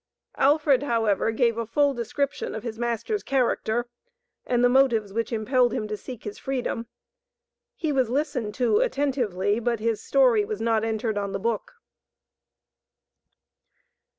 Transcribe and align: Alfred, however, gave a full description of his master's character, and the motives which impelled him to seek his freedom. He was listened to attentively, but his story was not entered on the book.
Alfred, 0.39 0.81
however, 0.81 1.29
gave 1.29 1.59
a 1.59 1.65
full 1.67 1.93
description 1.93 2.55
of 2.55 2.63
his 2.63 2.79
master's 2.79 3.21
character, 3.21 3.87
and 4.47 4.63
the 4.63 4.67
motives 4.67 5.13
which 5.13 5.31
impelled 5.31 5.71
him 5.73 5.87
to 5.87 5.95
seek 5.95 6.23
his 6.23 6.39
freedom. 6.39 6.87
He 7.75 7.91
was 7.91 8.09
listened 8.09 8.55
to 8.55 8.79
attentively, 8.79 9.59
but 9.59 9.79
his 9.79 10.01
story 10.01 10.43
was 10.43 10.59
not 10.59 10.83
entered 10.83 11.19
on 11.19 11.33
the 11.33 11.39
book. 11.39 11.73